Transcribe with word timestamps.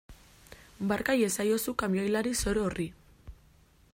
Barka 0.91 1.15
iezaiozu 1.25 1.75
kamioilari 1.83 2.35
zoro 2.41 2.67
horri. 2.71 2.89